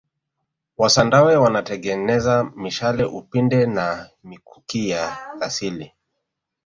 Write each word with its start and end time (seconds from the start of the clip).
wasandawe 0.77 1.33
wanatengeneza 1.43 2.51
mishale 2.61 3.03
upinde 3.05 3.65
na 3.65 4.09
mikuki 4.23 4.89
ya 4.89 5.17
asili 5.41 5.93